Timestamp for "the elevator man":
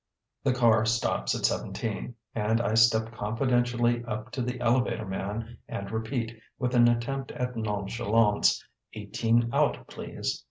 4.41-5.59